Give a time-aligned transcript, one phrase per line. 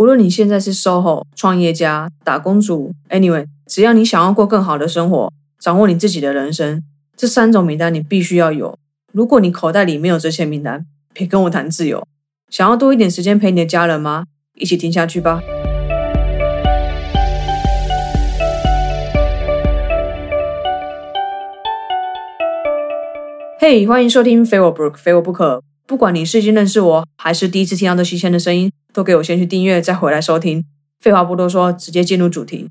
[0.00, 6.82] 无论你现在是 SOHO 创业家、打工族，anyway，只要你想要过更好的生活，掌握你自己的人生，
[7.14, 8.78] 这三种名单你必须要有。
[9.12, 12.02] 如果你口袋里没有这些名单，别跟我谈自由。
[12.48, 14.24] 想要多一点时间陪你的家人吗？
[14.54, 15.42] 一起听下去吧。
[23.58, 25.62] 嘿，欢迎收听《非我不可》，非我不可。
[25.86, 30.64] 不管你是已经认识我，还是第一次听到这新鲜的声音，都给我先去订阅，再回来收听。
[31.00, 32.68] 废话不多说，直接进入主题。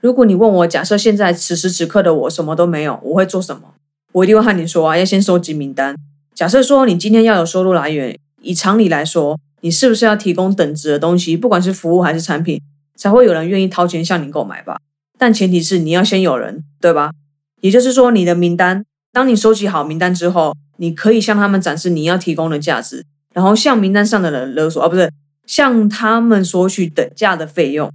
[0.00, 3.74] 如果你问我，假设现在此时此刻的我什么都没有，我会做什么？
[4.12, 5.94] 我一定会和你说啊，要先收集名单。
[6.34, 12.60] 假设说你今天要有收入来源，以常理来说，你是不是要提供等值的东西，不管是服务还是产品，
[12.96, 14.78] 才会有人愿意掏钱向你购买吧？
[15.18, 17.12] 但前提是你要先有人，对吧？
[17.60, 18.84] 也就是说，你的名单。
[19.12, 25.08] 当你收集好名单之后，你可以向他们展示你要提供的价值，然后向名单上的人勒索，啊不是
[25.46, 27.92] 向他们索取等价的费用。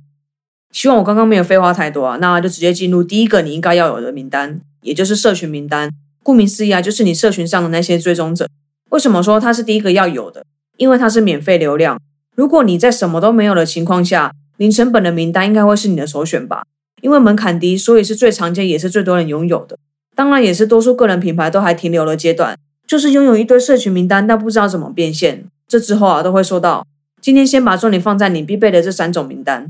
[0.71, 5.89] 希望我刚刚没有废话太多啊，那就直接进入第一个你应该要有的名单，也就是社群名单。
[6.21, 8.47] 顾名思义啊，就是你社群上的那些追踪者。
[8.89, 10.45] 为什么说它是第一个要有的？
[10.75, 11.99] 因为它是免费流量。
[12.35, 16.63] 如果你在什么都没有的情况下，零成本的名单应该会是你的首选吧？
[17.01, 19.77] 因为门槛低，所以是最常见也是最多人拥有的。
[20.13, 25.45] 当然也是多数个人品牌都还停留的阶段，就是拥有一堆社群名单，但不知道怎么变现。
[25.67, 26.85] 这之后啊，都会说到。
[27.21, 29.67] 今天先把重点放在你必备的这三种名单。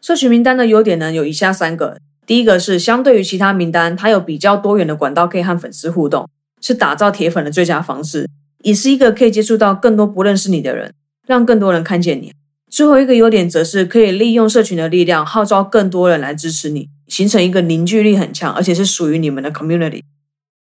[0.00, 6.28] 社群名单的优点呢，有以下三个：第一个是相对于其他名单，它有比较多元的管道可以和粉丝互动，
[6.60, 8.28] 是打造铁粉的最佳方式，
[8.62, 10.92] 也是一个可以接触到更多不认识你的人，
[11.26, 12.32] 让更多人看见你。
[12.70, 16.88] 最后一个优点则是可以利用社群的力量，号召更多人来支持你。
[17.06, 20.02] 形成一个凝聚力很强，而且是属于你们的 community。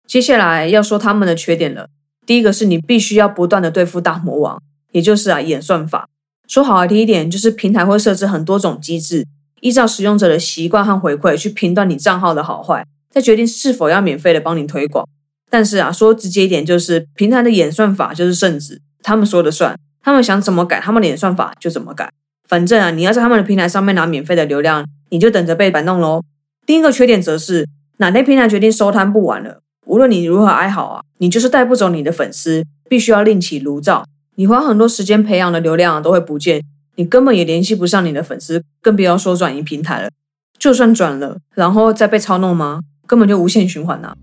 [0.05, 1.87] 接下来要说他们的缺点了。
[2.25, 6.07] 第一个是你必须要不断的对付大魔王，也就是啊演算法。
[6.47, 9.25] 说好听一点，就是平台会设置很多种机制，
[9.61, 15.07] 依照使用者的习惯和回馈去评断你账号的好坏，再决定是否要免费的帮你推广。
[15.49, 22.09] 但是啊，说直接一点，就是平台的演算法就是圣旨，他们说了算，他们想怎么改他们的演算法就怎么改。
[22.47, 24.85] 反正啊，你要在他们的平台上面拿免费的流量。
[25.09, 26.21] 你就等着被摆弄喽。
[26.65, 27.65] 第一个缺点则是，
[27.99, 34.03] 哪天平台决定收摊不玩了，无论你如何哀嚎啊，你就是带不走你的粉丝，必须要另起炉灶。
[34.39, 36.63] 你花很多时间培养的流量都会不见，
[36.95, 40.11] 你根本也联系不上你的粉丝，更不要说转移平台了。
[40.59, 42.81] 就算转了，然后再被操弄吗？
[43.07, 44.13] 根本就无限循环呐。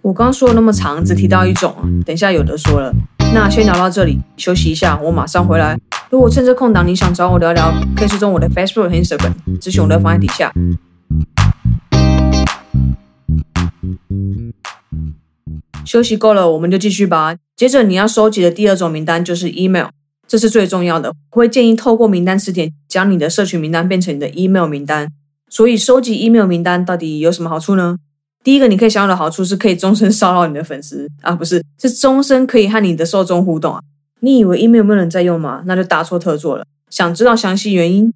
[0.00, 1.74] 我刚刚说了那么长，只提到一种，
[2.06, 2.90] 等一下有的说了。
[3.34, 5.78] 那先聊到这里，休息一下，我马上回来。
[6.08, 10.50] 如果趁这空档你想找我聊聊，可以追踪我的 Facebook 和 Instagram，资讯我都放在底下。
[15.86, 17.36] 休息够了，我们就继续吧。
[17.54, 19.86] 接着你要收集的第二种名单就是 email，
[20.26, 21.14] 这是最重要的。
[21.30, 25.08] 我会建议透过名单词典，将你的社群名单变成你的 email 名单。
[25.48, 27.96] 所以收集 email 名单到底有什么好处呢？
[28.42, 33.80] 第一个你可以享有的好处是可以终身骚扰你的粉丝啊，不是，是终身可以和你的受众互动啊。
[34.20, 35.62] 你以为 email 没有人在用吗？
[35.66, 36.64] 那就大错特错了。
[36.90, 38.12] 想知道详细原因，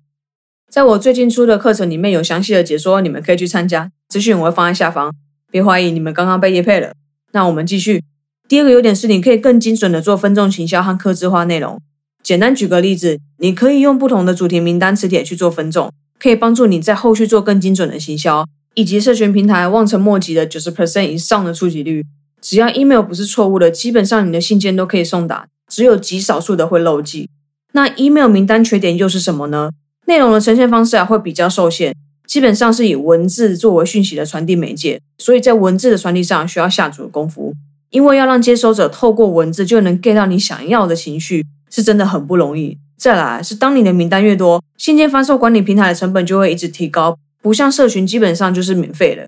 [0.68, 3.90] 在我最近出的课程里面有详细的解说，你们可以去参加。
[4.08, 5.12] 资讯我会放在下方，
[5.50, 6.92] 别怀疑你们刚刚被叶配了。
[7.32, 8.02] 那我们继续。
[8.48, 11.80] 第二个优点是你可以更精准的做分众行销和客制化内容。
[12.22, 18.46] 简单举个例子，你可以用不同的主题名单磁铁去做分众，可以帮助你在后续做更精准的行销。
[18.74, 22.06] 以及社群平台望尘莫及的九十 percent 以上的触及率，
[22.40, 27.28] 只要 email 不是错误的，基本上你的信件都可以送达，只有极少数的会漏寄。
[27.72, 29.70] 那 email 名单缺点又是什么呢？
[30.06, 31.94] 内容的呈现方式啊会比较受限，
[32.30, 37.52] 基本上是以文字作为讯息的传递媒介，所以在文字的传递上需要下足功夫，
[37.90, 42.78] 因为要让接收者透过文字就能 get 到你想要的情绪，是真的很不容易。
[42.96, 47.18] 再来是当你的名单越多，信件发售管理平台的成本就会一直提高。
[47.42, 49.26] 不像社群，基本上就是免费的。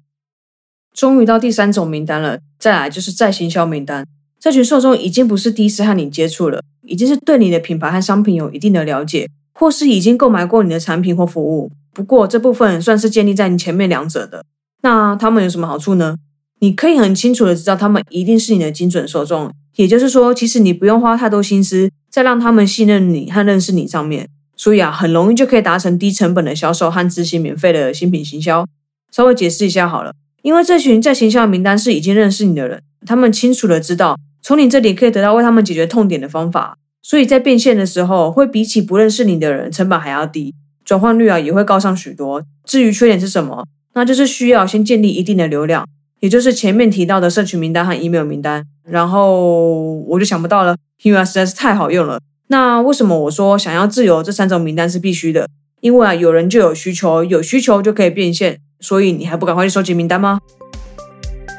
[0.94, 4.06] 终于到第三种名单了，再来就是再行销名单。
[4.38, 11.72] 这群受众已经不是第一次和你接触了，已经是对你的品牌和商品有一定的了解，或是已经购买过你的产品或服务。
[11.92, 14.44] 不过这部分算是建立在你前面两者的。
[14.82, 16.16] 那他们有什么好处呢？
[16.60, 19.52] 你可以很清楚的知道，他们一定是你的精准受众。
[19.76, 24.28] 也就是说，其实你不用花太多心思，在让他们信任你和认识你上面。
[24.54, 28.66] 所以啊，很容易就可以达成低成本的销售和执行免费的新品行销。
[29.10, 30.12] 稍微解释一下好了，
[30.42, 40.54] 因为这群在行销名单是已经认识你的人，他们清楚的知道从你这里可以得到为他们解决痛点的方法，所以在变现的时候会比起不认识你的人成本还要低，
[40.92, 42.42] 转换率啊也会高上许多。
[42.66, 45.88] 至于缺点是什么，那就是需要先建立一定的流量，
[46.20, 48.62] 也就是前面提到的社群名单和 email 名单。
[48.84, 52.20] 然后我就想不到了，因为啊实在是太好用了。
[52.48, 55.48] 那为什么我说想要自由这三种名单是必须的？
[55.80, 60.40] 因为啊，有人就有需求，有需求就可以变现，所以你还不赶快去收集名单吗？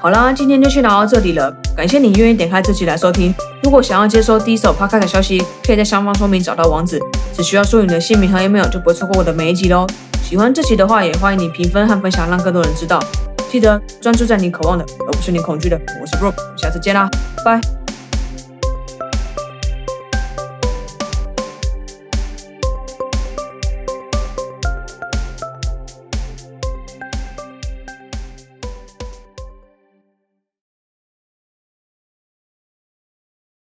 [0.04, 1.50] 好啦，今天就先聊到这里了。
[1.78, 3.34] 感谢你愿意点开这期来收听。
[3.62, 7.00] 如果想要接收第一手 podcast 消息，可以在下方说明找到网址，
[7.32, 9.88] 只需要输入你的姓名和 email，就不会错过我的每一集喽。
[10.22, 13.02] 喜欢这期的话，也欢迎你评分和分享，让更多人知道。
[13.50, 15.80] 记得专注在你渴望的，而不是你恐惧的。
[16.02, 17.10] 我是 Brook，下次见啦，
[17.46, 17.83] 拜。